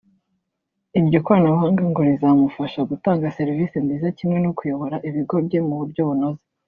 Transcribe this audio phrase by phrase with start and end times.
[0.99, 6.43] iryo koranabuhanga ngo rizamufasha gutanga serivisi nziza kimwe no kuyobora ibigo bye mu buryo bunoze